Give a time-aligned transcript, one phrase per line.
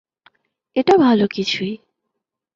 [0.75, 1.73] এটা ভালো কিছুই।